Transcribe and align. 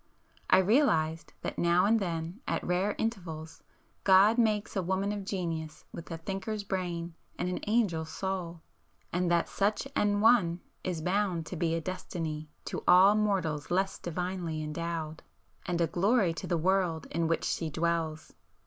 I 0.49 0.57
realized 0.57 1.33
that 1.43 1.59
now 1.59 1.85
and 1.85 1.99
then 1.99 2.39
at 2.47 2.63
rare 2.65 2.95
intervals 2.97 3.61
God 4.03 4.39
makes 4.39 4.75
a 4.75 4.81
woman 4.81 5.11
of 5.11 5.23
genius 5.25 5.85
with 5.93 6.09
a 6.09 6.17
thinker's 6.17 6.63
brain 6.63 7.13
and 7.37 7.47
an 7.47 7.59
angel's 7.65 8.09
soul,—and 8.09 9.29
that 9.29 9.47
such 9.47 9.87
an 9.95 10.19
one 10.19 10.59
is 10.83 11.03
bound 11.03 11.45
to 11.45 11.55
be 11.55 11.75
a 11.75 11.81
destiny 11.81 12.49
to 12.65 12.83
all 12.87 13.13
mortals 13.13 13.69
less 13.69 13.99
divinely 13.99 14.63
endowed, 14.63 15.21
and 15.67 15.79
a 15.79 15.85
glory 15.85 16.33
to 16.33 16.47
the 16.47 16.57
world 16.57 17.05
in 17.11 17.27
which 17.27 17.43
she 17.43 17.69
dwells. 17.69 18.33